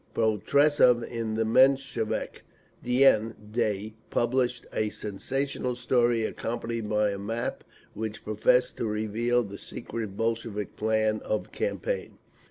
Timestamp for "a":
4.73-4.89, 7.11-7.19